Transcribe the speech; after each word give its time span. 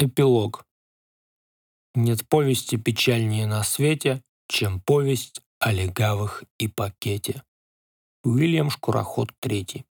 Эпилог. 0.00 0.66
Нет 1.94 2.28
повести 2.28 2.76
печальнее 2.76 3.46
на 3.46 3.62
свете, 3.62 4.22
чем 4.48 4.80
повесть 4.80 5.40
о 5.60 5.72
легавых 5.72 6.42
и 6.58 6.66
пакете. 6.66 7.44
Уильям 8.24 8.70
Шкуроход 8.70 9.30
III. 9.40 9.84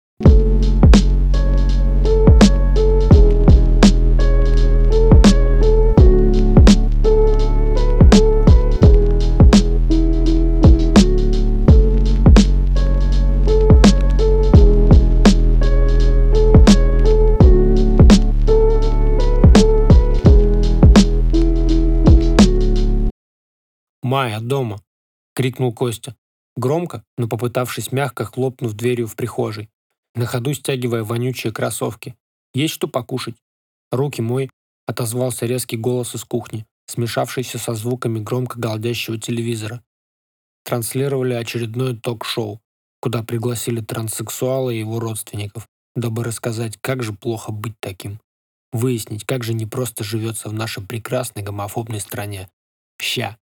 «Майя, 24.13 24.41
дома!»— 24.41 24.79
крикнул 25.35 25.73
Костя. 25.73 26.15
Громко, 26.55 27.03
но 27.17 27.29
попытавшись 27.29 27.93
мягко 27.93 28.27
хлопнув 28.27 28.75
дверью 28.75 29.07
в 29.07 29.17
прихожей, 29.17 29.71
на 30.15 30.27
ходу 30.27 30.53
стягивая 30.53 31.03
вонючие 31.03 31.51
кроссовки. 31.51 32.15
«Есть 32.53 32.75
что 32.75 32.89
покушать?» 32.89 33.37
«Руки 33.91 34.21
мой!»— 34.21 34.51
отозвался 34.87 35.47
резкий 35.47 35.79
голос 35.79 36.15
из 36.15 36.25
кухни, 36.25 36.67
смешавшийся 36.89 37.59
со 37.59 37.73
звуками 37.73 38.21
громко 38.21 38.61
галдящего 38.61 39.19
телевизора. 39.19 39.83
Транслировали 40.63 41.33
очередное 41.33 41.95
ток-шоу, 41.95 42.61
куда 43.01 43.23
пригласили 43.23 43.81
транссексуала 43.81 44.69
и 44.69 44.81
его 44.81 45.01
родственников, 45.01 45.67
дабы 45.97 46.23
рассказать, 46.23 46.77
как 46.83 47.03
же 47.03 47.15
плохо 47.15 47.51
быть 47.51 47.81
таким. 47.81 48.21
Выяснить, 48.73 49.25
как 49.25 49.43
же 49.43 49.55
непросто 49.55 50.05
живется 50.05 50.51
в 50.51 50.53
нашей 50.53 50.83
прекрасной 50.83 51.43
гомофобной 51.43 52.01
стране. 52.01 52.51
Ща. 53.01 53.39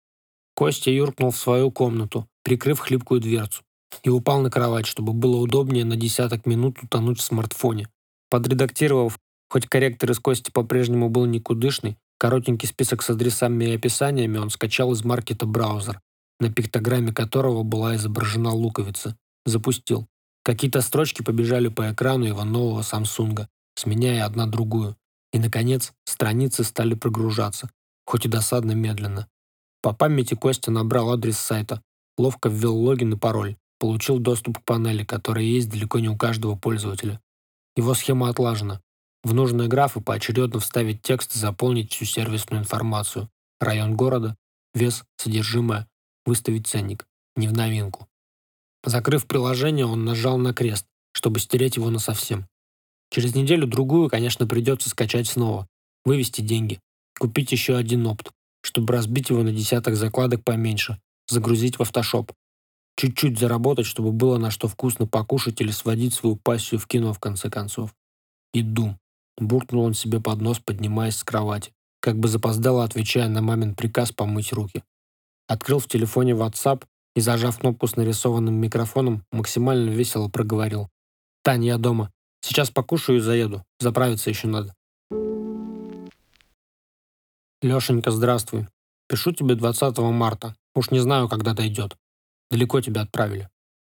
Костя 0.54 0.90
юркнул 0.90 1.30
в 1.30 1.36
свою 1.36 1.70
комнату, 1.70 2.28
прикрыв 2.44 2.78
хлипкую 2.78 3.20
дверцу, 3.20 3.62
и 4.02 4.08
упал 4.08 4.40
на 4.40 4.50
кровать, 4.50 4.86
чтобы 4.86 5.12
было 5.12 5.36
удобнее 5.36 5.84
на 5.84 5.96
десяток 5.96 6.46
минут 6.46 6.82
утонуть 6.82 7.18
в 7.18 7.22
смартфоне. 7.22 7.88
Подредактировав, 8.30 9.18
хоть 9.48 9.66
корректор 9.66 10.10
из 10.10 10.18
Кости 10.20 10.50
по-прежнему 10.50 11.08
был 11.08 11.26
никудышный, 11.26 11.96
коротенький 12.18 12.68
список 12.68 13.02
с 13.02 13.10
адресами 13.10 13.64
и 13.64 13.74
описаниями 13.74 14.38
он 14.38 14.50
скачал 14.50 14.92
из 14.92 15.04
маркета 15.04 15.46
браузер, 15.46 16.00
на 16.40 16.52
пиктограмме 16.52 17.12
которого 17.12 17.62
была 17.62 17.96
изображена 17.96 18.50
луковица. 18.50 19.16
Запустил. 19.46 20.06
Какие-то 20.44 20.82
строчки 20.82 21.22
побежали 21.22 21.68
по 21.68 21.92
экрану 21.92 22.26
его 22.26 22.44
нового 22.44 22.82
Самсунга, 22.82 23.48
сменяя 23.76 24.24
одна 24.24 24.46
другую. 24.46 24.96
И, 25.32 25.38
наконец, 25.38 25.92
страницы 26.04 26.64
стали 26.64 26.94
прогружаться, 26.94 27.70
хоть 28.06 28.26
и 28.26 28.28
досадно 28.28 28.72
медленно. 28.72 29.26
По 29.84 29.92
памяти 29.92 30.32
Костя 30.32 30.70
набрал 30.70 31.12
адрес 31.12 31.38
сайта, 31.38 31.82
ловко 32.16 32.48
ввел 32.48 32.74
логин 32.74 33.12
и 33.12 33.18
пароль, 33.18 33.58
получил 33.78 34.18
доступ 34.18 34.56
к 34.56 34.64
панели, 34.64 35.04
которая 35.04 35.44
есть 35.44 35.68
далеко 35.68 35.98
не 35.98 36.08
у 36.08 36.16
каждого 36.16 36.56
пользователя. 36.56 37.20
Его 37.76 37.92
схема 37.92 38.30
отлажена. 38.30 38.80
В 39.24 39.34
нужные 39.34 39.68
графы 39.68 40.00
поочередно 40.00 40.58
вставить 40.58 41.02
текст 41.02 41.36
и 41.36 41.38
заполнить 41.38 41.92
всю 41.92 42.06
сервисную 42.06 42.62
информацию. 42.62 43.28
Район 43.60 43.94
города, 43.94 44.36
вес, 44.72 45.04
содержимое, 45.18 45.86
выставить 46.24 46.66
ценник. 46.66 47.06
Не 47.36 47.46
в 47.46 47.52
новинку. 47.52 48.08
Закрыв 48.84 49.26
приложение, 49.26 49.84
он 49.84 50.06
нажал 50.06 50.38
на 50.38 50.54
крест, 50.54 50.86
чтобы 51.12 51.40
стереть 51.40 51.76
его 51.76 51.90
насовсем. 51.90 52.46
Через 53.10 53.34
неделю-другую, 53.34 54.08
конечно, 54.08 54.46
придется 54.46 54.88
скачать 54.88 55.28
снова, 55.28 55.68
вывести 56.06 56.40
деньги, 56.40 56.80
купить 57.18 57.52
еще 57.52 57.76
один 57.76 58.06
опт, 58.06 58.32
чтобы 58.64 58.94
разбить 58.94 59.28
его 59.28 59.42
на 59.42 59.52
десяток 59.52 59.94
закладок 59.94 60.42
поменьше, 60.42 60.98
загрузить 61.28 61.78
в 61.78 61.82
автошоп. 61.82 62.32
Чуть-чуть 62.96 63.38
заработать, 63.38 63.84
чтобы 63.84 64.10
было 64.10 64.38
на 64.38 64.50
что 64.50 64.68
вкусно 64.68 65.06
покушать 65.06 65.60
или 65.60 65.70
сводить 65.70 66.14
свою 66.14 66.36
пассию 66.36 66.80
в 66.80 66.86
кино 66.86 67.12
в 67.12 67.18
конце 67.18 67.50
концов. 67.50 67.94
«Иду»,— 68.54 68.96
буркнул 69.38 69.84
он 69.84 69.92
себе 69.92 70.18
под 70.18 70.40
нос, 70.40 70.60
поднимаясь 70.60 71.16
с 71.16 71.24
кровати, 71.24 71.72
как 72.00 72.18
бы 72.18 72.26
запоздало 72.28 72.84
отвечая 72.84 73.28
на 73.28 73.42
мамин 73.42 73.74
приказ 73.74 74.12
помыть 74.12 74.52
руки. 74.52 74.82
Открыл 75.46 75.78
в 75.78 75.88
телефоне 75.88 76.32
WhatsApp 76.32 76.84
и, 77.14 77.20
зажав 77.20 77.58
кнопку 77.58 77.86
с 77.86 77.96
нарисованным 77.96 78.54
микрофоном, 78.54 79.24
максимально 79.30 79.90
весело 79.90 80.28
проговорил. 80.28 80.88
«Тань, 81.42 81.66
я 81.66 81.76
дома. 81.76 82.10
Сейчас 82.40 82.70
покушаю 82.70 83.18
и 83.18 83.20
заеду. 83.20 83.62
Заправиться 83.78 84.30
еще 84.30 84.48
надо». 84.48 84.74
Лешенька, 87.64 88.10
здравствуй. 88.10 88.68
Пишу 89.08 89.32
тебе 89.32 89.54
20 89.54 89.96
марта. 89.96 90.54
Уж 90.74 90.90
не 90.90 90.98
знаю, 90.98 91.30
когда 91.30 91.54
дойдет. 91.54 91.96
Далеко 92.50 92.82
тебя 92.82 93.00
отправили. 93.00 93.48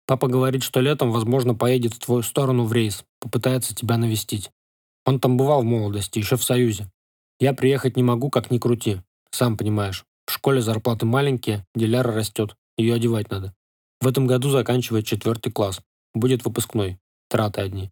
Папа 0.05 0.27
говорит, 0.27 0.61
что 0.61 0.81
летом, 0.81 1.11
возможно, 1.11 1.55
поедет 1.55 1.95
в 1.95 1.99
твою 1.99 2.21
сторону 2.21 2.65
в 2.65 2.73
рейс, 2.73 3.03
попытается 3.19 3.73
тебя 3.73 3.97
навестить. 3.97 4.51
Он 5.03 5.19
там 5.19 5.35
бывал 5.35 5.63
в 5.63 5.65
молодости, 5.65 6.19
еще 6.19 6.37
в 6.37 6.43
Союзе. 6.43 6.91
Я 7.39 7.55
приехать 7.55 7.97
не 7.97 8.03
могу, 8.03 8.29
как 8.29 8.51
ни 8.51 8.59
крути. 8.59 9.01
Сам 9.31 9.57
понимаешь, 9.57 10.05
в 10.27 10.31
школе 10.31 10.61
зарплаты 10.61 11.07
маленькие, 11.07 11.65
диляра 11.73 12.13
растет, 12.13 12.55
ее 12.77 12.93
одевать 12.93 13.31
надо. 13.31 13.55
В 13.99 14.05
этом 14.05 14.27
году 14.27 14.51
заканчивает 14.51 15.07
четвертый 15.07 15.51
класс. 15.51 15.81
Будет 16.13 16.45
выпускной. 16.45 16.99
Траты 17.29 17.61
одни. 17.61 17.89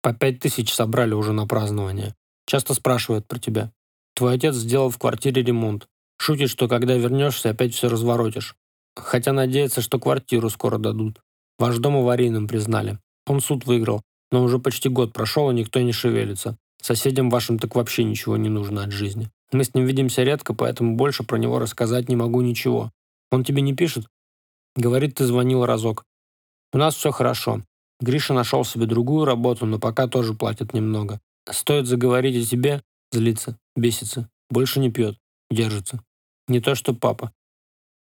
По 0.00 0.14
пять 0.14 0.38
тысяч 0.38 0.72
собрали 0.72 1.14
уже 1.14 1.32
на 1.32 1.48
празднование. 1.48 2.14
Часто 2.46 2.72
спрашивают 2.74 3.26
про 3.26 3.40
тебя. 3.40 3.72
Твой 4.18 4.34
отец 4.34 4.56
сделал 4.56 4.90
в 4.90 4.98
квартире 4.98 5.44
ремонт. 5.44 5.86
Шутит, 6.20 6.50
что 6.50 6.66
когда 6.66 6.96
вернешься, 6.96 7.50
опять 7.50 7.72
все 7.72 7.88
разворотишь. 7.88 8.56
Хотя 8.96 9.32
надеется, 9.32 9.80
что 9.80 10.00
квартиру 10.00 10.50
скоро 10.50 10.76
дадут. 10.76 11.20
Ваш 11.56 11.78
дом 11.78 11.98
аварийным 11.98 12.48
признали. 12.48 12.98
Он 13.28 13.40
суд 13.40 13.64
выиграл, 13.64 14.02
но 14.32 14.42
уже 14.42 14.58
почти 14.58 14.88
год 14.88 15.12
прошел, 15.12 15.52
и 15.52 15.54
никто 15.54 15.80
не 15.80 15.92
шевелится. 15.92 16.58
Соседям 16.82 17.30
вашим 17.30 17.60
так 17.60 17.76
вообще 17.76 18.02
ничего 18.02 18.36
не 18.36 18.48
нужно 18.48 18.82
от 18.82 18.90
жизни. 18.90 19.30
Мы 19.52 19.62
с 19.62 19.72
ним 19.72 19.84
видимся 19.84 20.24
редко, 20.24 20.52
поэтому 20.52 20.96
больше 20.96 21.22
про 21.22 21.36
него 21.36 21.60
рассказать 21.60 22.08
не 22.08 22.16
могу 22.16 22.40
ничего. 22.40 22.90
Он 23.30 23.44
тебе 23.44 23.62
не 23.62 23.72
пишет? 23.72 24.08
Говорит, 24.74 25.14
ты 25.14 25.26
звонил 25.26 25.64
разок. 25.64 26.02
У 26.72 26.78
нас 26.78 26.96
все 26.96 27.12
хорошо. 27.12 27.62
Гриша 28.00 28.34
нашел 28.34 28.64
себе 28.64 28.86
другую 28.86 29.26
работу, 29.26 29.64
но 29.64 29.78
пока 29.78 30.08
тоже 30.08 30.34
платит 30.34 30.74
немного. 30.74 31.20
Стоит 31.48 31.86
заговорить 31.86 32.44
о 32.44 32.50
тебе, 32.50 32.82
злится. 33.12 33.58
Бесится. 33.76 34.28
Больше 34.50 34.80
не 34.80 34.90
пьет. 34.90 35.18
Держится. 35.50 36.02
Не 36.46 36.60
то, 36.60 36.74
что 36.74 36.94
папа. 36.94 37.32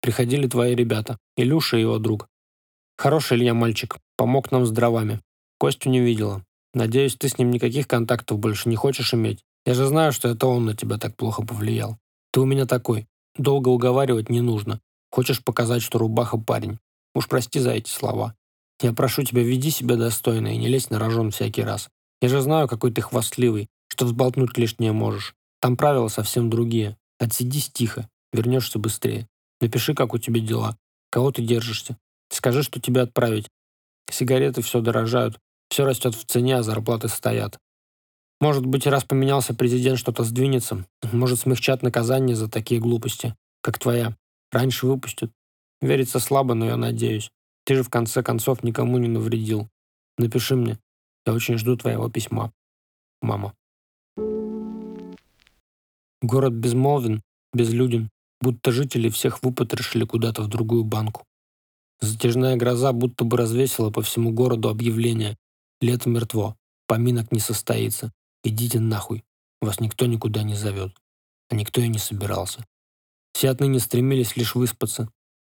Приходили 0.02 0.48
твои 0.48 0.76
ребята. 0.76 1.18
Илюша 1.38 1.78
и 1.78 1.82
его 1.82 1.98
друг. 1.98 2.28
Хороший 2.98 3.38
Илья 3.38 3.54
мальчик. 3.54 3.98
Помог 4.18 4.52
нам 4.52 4.66
с 4.66 4.72
дровами. 4.72 5.22
Костю 5.60 5.90
не 5.90 6.00
видела. 6.00 6.44
Надеюсь, 6.74 7.16
ты 7.16 7.30
с 7.30 7.38
ним 7.38 7.52
никаких 7.52 7.88
контактов 7.88 8.40
больше 8.40 8.70
не 8.70 8.76
хочешь 8.76 9.14
иметь. 9.14 9.44
Я 9.66 9.76
же 9.76 9.86
знаю, 9.86 10.12
что 10.12 10.28
это 10.30 10.48
он 10.48 10.66
на 10.66 10.76
тебя 10.76 10.98
так 10.98 11.16
плохо 11.16 11.44
повлиял. 11.44 11.98
Ты 12.32 12.42
у 12.42 12.46
меня 12.46 12.66
такой. 12.66 13.08
Долго 13.36 13.70
уговаривать 13.70 14.30
не 14.30 14.42
нужно. 14.42 14.82
Хочешь 15.12 15.44
показать, 15.44 15.82
что 15.82 16.00
рубаха 16.00 16.38
парень. 16.38 16.80
Уж 17.16 17.28
прости 17.28 17.60
за 17.60 17.72
эти 17.72 17.90
слова. 17.90 18.36
Я 18.82 18.92
прошу 18.94 19.24
тебя, 19.24 19.44
веди 19.44 19.70
себя 19.70 19.96
достойно 19.96 20.48
и 20.48 20.58
не 20.58 20.68
лезь 20.68 20.90
на 20.90 21.00
рожон 21.00 21.32
всякий 21.32 21.62
раз. 21.62 21.90
Я 22.22 22.30
же 22.30 22.42
знаю, 22.42 22.68
какой 22.68 22.92
ты 22.92 23.02
хвастливый, 23.02 23.70
что 23.94 24.06
взболтнуть 24.06 24.58
лишнее 24.58 24.92
можешь. 24.92 25.36
Там 25.62 25.78
правила 25.78 26.08
совсем 26.08 26.50
другие. 26.50 26.98
Отсидись 27.20 27.70
тихо, 27.70 28.10
вернешься 28.32 28.80
быстрее. 28.80 29.28
Напиши, 29.62 29.94
как 29.94 30.16
у 30.16 30.18
тебя 30.18 30.42
дела, 30.42 30.76
кого 31.12 31.32
ты 31.32 31.44
держишься. 31.44 31.96
Скажи, 32.32 32.64
что 32.64 32.82
тебя 32.82 33.04
отправить. 33.04 33.52
Сигареты 34.10 34.64
все 34.64 34.82
дорожают, 34.82 35.40
все 35.70 35.86
растет 35.86 36.16
в 36.16 36.26
цене, 36.26 36.58
а 36.58 36.64
зарплаты 36.64 37.08
стоят. 37.08 37.60
Может 38.42 38.66
быть, 38.66 38.88
раз 38.88 39.04
поменялся 39.04 39.54
президент, 39.54 40.00
что-то 40.00 40.24
сдвинется. 40.24 40.88
Может, 41.12 41.42
смягчат 41.42 41.84
наказание 41.84 42.36
за 42.36 42.50
такие 42.50 42.82
глупости, 42.82 43.36
как 43.62 43.78
твоя. 43.78 44.18
Раньше 44.52 44.88
выпустят. 44.88 45.32
Верится 45.82 46.20
слабо, 46.20 46.56
но 46.56 46.66
я 46.66 46.78
надеюсь. 46.78 47.30
Ты 47.64 47.76
же 47.76 47.84
в 47.84 47.92
конце 47.92 48.24
концов 48.24 48.64
никому 48.64 48.98
не 48.98 49.08
навредил. 49.08 49.70
Напиши 50.18 50.56
мне. 50.56 50.80
Я 51.28 51.34
очень 51.34 51.60
жду 51.60 51.78
твоего 51.78 52.10
письма. 52.10 52.52
Мама. 53.22 53.54
Город 56.24 56.54
безмолвен, 56.54 57.22
безлюден, 57.52 58.10
будто 58.40 58.72
жители 58.72 59.10
всех 59.10 59.44
выпотрошили 59.44 60.06
куда-то 60.06 60.42
в 60.42 60.48
другую 60.48 60.86
банку. 60.86 61.26
Затяжная 62.00 62.56
гроза 62.56 62.94
будто 62.94 63.26
бы 63.26 63.36
развесила 63.36 63.90
по 63.90 64.02
всему 64.02 64.32
городу 64.32 64.70
объявление 64.70 65.36
«Лето 65.82 66.10
мертво, 66.10 66.56
поминок 66.88 67.34
не 67.34 67.40
состоится, 67.40 68.14
идите 68.42 68.80
нахуй, 68.80 69.26
вас 69.62 69.82
никто 69.82 70.06
никуда 70.06 70.44
не 70.44 70.56
зовет». 70.56 70.96
А 71.50 71.56
никто 71.56 71.82
и 71.82 71.90
не 71.90 72.00
собирался. 72.00 72.66
Все 73.34 73.50
отныне 73.50 73.80
стремились 73.80 74.38
лишь 74.38 74.56
выспаться. 74.56 75.10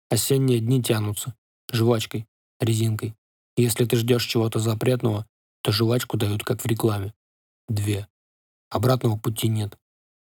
Осенние 0.08 0.60
дни 0.60 0.80
тянутся. 0.80 1.34
Жвачкой, 1.72 2.28
резинкой. 2.60 3.16
Если 3.56 3.86
ты 3.86 3.96
ждешь 3.96 4.24
чего-то 4.24 4.60
запретного, 4.60 5.26
то 5.62 5.72
жвачку 5.72 6.16
дают 6.16 6.44
как 6.44 6.62
в 6.62 6.66
рекламе. 6.66 7.12
Две. 7.68 8.06
Обратного 8.70 9.16
пути 9.18 9.48
нет. 9.48 9.76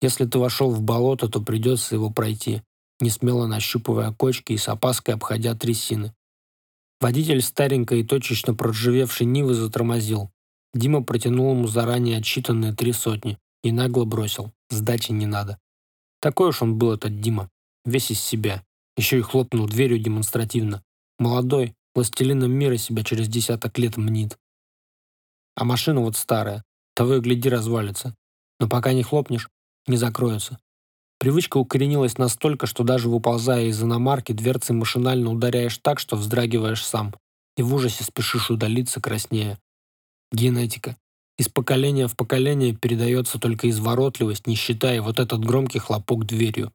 Если 0.01 0.25
ты 0.25 0.39
вошел 0.39 0.71
в 0.71 0.81
болото, 0.81 1.27
то 1.29 1.41
придется 1.41 1.95
его 1.95 2.09
пройти, 2.09 2.63
не 2.99 3.09
смело 3.09 3.45
нащупывая 3.45 4.11
кочки 4.11 4.53
и 4.53 4.57
с 4.57 4.67
опаской 4.67 5.13
обходя 5.13 5.53
трясины. 5.55 6.13
Водитель 6.99 7.41
старенькой 7.41 8.01
и 8.01 8.03
точечно 8.03 8.53
проржавевшей 8.53 9.25
Нивы 9.25 9.53
затормозил. 9.53 10.31
Дима 10.73 11.03
протянул 11.03 11.53
ему 11.53 11.67
заранее 11.67 12.17
отсчитанные 12.17 12.73
три 12.73 12.93
сотни 12.93 13.37
и 13.63 13.71
нагло 13.71 14.05
бросил. 14.05 14.51
Сдачи 14.69 15.11
не 15.11 15.25
надо. 15.25 15.59
Такой 16.19 16.49
уж 16.49 16.61
он 16.61 16.77
был 16.77 16.93
этот 16.93 17.19
Дима. 17.19 17.49
Весь 17.85 18.11
из 18.11 18.21
себя. 18.21 18.63
Еще 18.95 19.17
и 19.17 19.21
хлопнул 19.21 19.67
дверью 19.67 19.99
демонстративно. 19.99 20.83
Молодой, 21.17 21.75
властелином 21.95 22.51
мира 22.51 22.77
себя 22.77 23.03
через 23.03 23.27
десяток 23.27 23.77
лет 23.77 23.97
мнит. 23.97 24.37
А 25.55 25.63
машина 25.63 26.01
вот 26.01 26.15
старая. 26.15 26.63
Того 26.93 27.15
и 27.15 27.19
гляди 27.19 27.49
развалится. 27.49 28.15
Но 28.59 28.69
пока 28.69 28.93
не 28.93 29.01
хлопнешь, 29.01 29.49
не 29.87 29.97
закроется. 29.97 30.59
Привычка 31.19 31.57
укоренилась 31.57 32.17
настолько, 32.17 32.65
что 32.65 32.83
даже 32.83 33.07
выползая 33.07 33.65
из 33.65 33.81
иномарки, 33.81 34.31
дверцы 34.31 34.73
машинально 34.73 35.29
ударяешь 35.31 35.77
так, 35.77 35.99
что 35.99 36.15
вздрагиваешь 36.15 36.83
сам. 36.83 37.13
И 37.57 37.61
в 37.61 37.73
ужасе 37.75 38.03
спешишь 38.03 38.49
удалиться 38.49 38.99
краснее. 39.01 39.59
Генетика. 40.31 40.97
Из 41.37 41.47
поколения 41.47 42.07
в 42.07 42.15
поколение 42.15 42.75
передается 42.75 43.39
только 43.39 43.69
изворотливость, 43.69 44.47
не 44.47 44.55
считая 44.55 45.01
вот 45.01 45.19
этот 45.19 45.45
громкий 45.45 45.79
хлопок 45.79 46.25
дверью. 46.25 46.71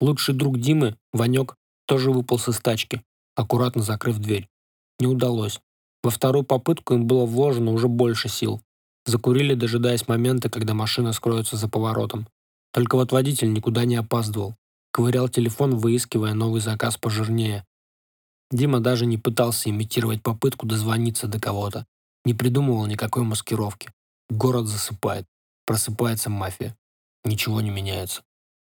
Лучший 0.00 0.34
друг 0.34 0.58
Димы, 0.58 0.96
Ванек, 1.12 1.56
тоже 1.86 2.10
выполз 2.10 2.48
из 2.48 2.58
тачки, 2.60 3.02
аккуратно 3.34 3.82
закрыв 3.82 4.18
дверь. 4.18 4.48
Не 4.98 5.06
удалось. 5.06 5.60
Во 6.02 6.10
вторую 6.10 6.44
попытку 6.44 6.94
им 6.94 7.06
было 7.06 7.24
вложено 7.26 7.72
уже 7.72 7.88
больше 7.88 8.28
сил. 8.28 8.60
Закурили, 9.04 9.54
дожидаясь 9.54 10.08
момента, 10.08 10.48
когда 10.48 10.74
машина 10.74 11.12
скроется 11.12 11.56
за 11.56 11.68
поворотом. 11.68 12.28
Только 12.72 12.96
вот 12.96 13.12
водитель 13.12 13.52
никуда 13.52 13.84
не 13.84 13.96
опаздывал. 13.96 14.56
Ковырял 14.92 15.28
телефон, 15.28 15.76
выискивая 15.76 16.34
новый 16.34 16.60
заказ 16.60 16.96
пожирнее. 16.96 17.64
Дима 18.50 18.80
даже 18.80 19.06
не 19.06 19.18
пытался 19.18 19.70
имитировать 19.70 20.22
попытку 20.22 20.66
дозвониться 20.66 21.26
до 21.26 21.40
кого-то. 21.40 21.86
Не 22.24 22.34
придумывал 22.34 22.86
никакой 22.86 23.24
маскировки. 23.24 23.90
Город 24.30 24.66
засыпает. 24.66 25.26
Просыпается 25.66 26.30
мафия. 26.30 26.76
Ничего 27.24 27.60
не 27.60 27.70
меняется. 27.70 28.22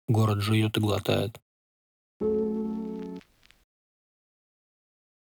Город 0.08 0.42
жует 0.42 0.78
и 0.78 0.82
глотает. 0.82 1.40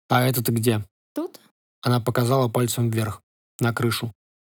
«А 0.07 0.21
это 0.21 0.43
ты 0.43 0.51
где?» 0.51 0.85
Тут? 1.13 1.39
Она 1.81 1.99
показала 1.99 2.47
пальцем 2.47 2.89
вверх, 2.89 3.21
на 3.59 3.73
крышу. 3.73 4.13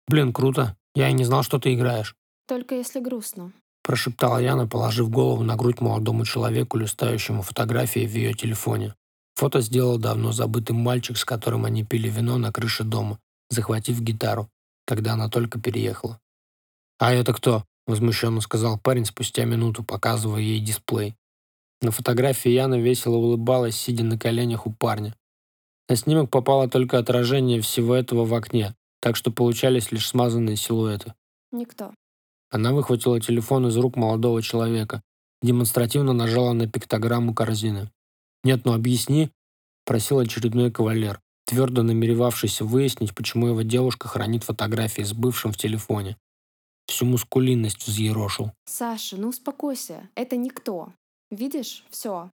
«Блин, 0.07 0.33
круто. 0.33 0.75
Я 0.95 1.09
и 1.09 1.13
не 1.13 1.23
знал, 1.23 1.43
что 1.43 1.59
ты 1.59 1.73
играешь». 1.73 2.15
Только 2.47 2.75
если 2.75 2.99
грустно 2.99 3.51
прошептала 3.87 4.39
Яна, 4.39 4.67
положив 4.67 5.09
голову 5.09 5.43
на 5.43 5.55
грудь 5.55 5.79
молодому 5.79 6.25
человеку, 6.25 6.77
листающему 6.77 7.41
фотографии 7.41 8.05
в 8.05 8.13
ее 8.13 8.33
телефоне. 8.33 8.93
Фото 9.35 9.61
сделал 9.61 9.97
давно 9.97 10.33
забытый 10.33 10.75
мальчик, 10.75 11.17
с 11.17 11.23
которым 11.23 11.63
они 11.63 11.85
пили 11.85 12.09
вино 12.09 12.37
на 12.37 12.51
крыше 12.51 12.83
дома, 12.83 13.17
захватив 13.49 14.01
гитару, 14.01 14.49
когда 14.85 15.13
она 15.13 15.29
только 15.29 15.57
переехала. 15.61 16.19
«А 16.99 17.13
это 17.13 17.33
кто?»– 17.33 17.63
возмущенно 17.87 18.41
сказал 18.41 18.77
парень 18.77 19.05
спустя 19.05 19.45
минуту, 19.45 19.85
показывая 19.85 20.41
ей 20.41 20.59
дисплей. 20.59 21.15
На 21.81 21.91
фотографии 21.91 22.49
Яна 22.49 22.77
весело 22.77 23.15
улыбалась, 23.15 23.77
сидя 23.77 24.03
на 24.03 24.19
коленях 24.19 24.67
у 24.67 24.73
парня. 24.73 25.15
На 25.87 25.95
снимок 25.95 26.29
попало 26.29 26.67
только 26.67 26.97
отражение 26.97 27.61
всего 27.61 27.95
этого 27.95 28.25
в 28.25 28.33
окне, 28.33 28.75
так 29.07 29.15
что 29.15 29.31
получались 29.31 29.93
лишь 29.93 30.05
смазанные 30.05 30.57
силуэты. 30.57 31.13
Никто. 31.53 31.93
Она 32.49 32.73
выхватила 32.73 33.21
телефон 33.21 33.65
из 33.67 33.77
рук 33.77 33.95
молодого 33.95 34.41
человека, 34.41 35.01
демонстративно 35.41 36.11
нажала 36.11 36.51
на 36.51 36.67
пиктограмму 36.67 37.33
корзины. 37.33 37.89
«Нет, 38.43 38.65
ну 38.65 38.73
объясни»,– 38.73 39.31
просил 39.85 40.19
очередной 40.19 40.73
кавалер, 40.73 41.21
твердо 41.45 41.83
намеревавшийся 41.83 42.65
выяснить, 42.65 43.15
почему 43.15 43.47
его 43.47 43.61
девушка 43.61 44.09
хранит 44.09 44.43
фотографии 44.43 45.03
с 45.03 45.13
бывшим 45.13 45.53
в 45.53 45.57
телефоне. 45.57 46.17
Всю 46.87 47.05
мускулинность 47.05 47.87
взъерошил. 47.87 48.51
«Саша, 48.65 49.15
ну 49.15 49.29
успокойся, 49.29 50.09
это 50.15 50.35
никто. 50.35 50.91
Видишь, 51.31 51.85
все. 51.89 52.29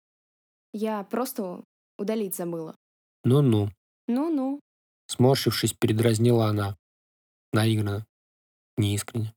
Я 0.72 1.04
просто 1.04 1.66
удалить 1.98 2.36
забыла». 2.36 2.74
«Ну-ну». 3.26 3.70
«Ну-ну». 4.08 4.62
Сморщившись, 5.12 5.74
передразнила 5.74 6.46
она. 6.46 6.78
Наигранно. 7.52 8.06
Неискренне. 8.78 9.34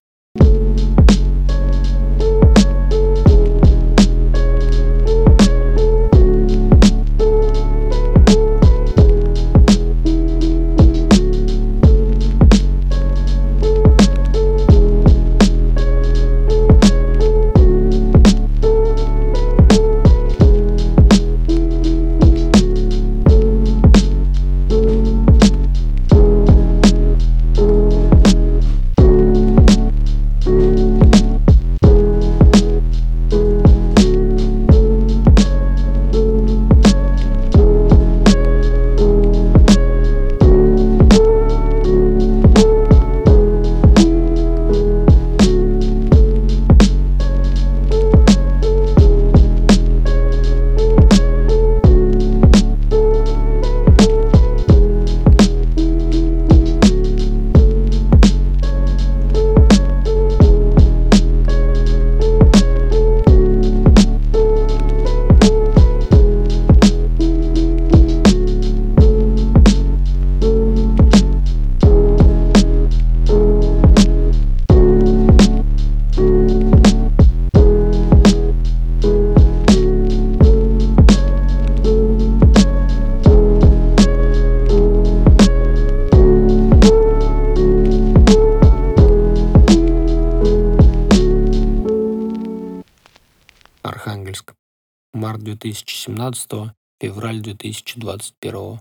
2017, 95.45 96.75
февраль 97.01 97.41
2021. 97.41 98.81